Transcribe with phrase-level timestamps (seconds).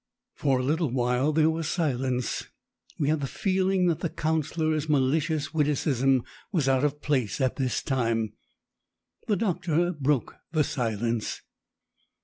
[0.33, 2.47] For a little while there was silence.
[2.97, 7.83] We had the feeling that the counsellor's malicious witticism was out of place at this
[7.83, 8.33] time.
[9.27, 11.43] The doctor broke the silence.